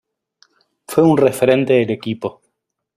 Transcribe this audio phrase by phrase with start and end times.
[0.87, 2.41] Fue un referente del equipo.